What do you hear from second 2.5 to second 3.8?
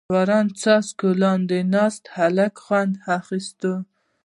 خوند اخیست.